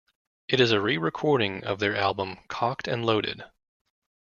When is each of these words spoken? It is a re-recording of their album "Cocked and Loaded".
It 0.47 0.59
is 0.59 0.71
a 0.71 0.81
re-recording 0.81 1.63
of 1.63 1.77
their 1.77 1.95
album 1.95 2.39
"Cocked 2.47 2.87
and 2.87 3.05
Loaded". 3.05 3.43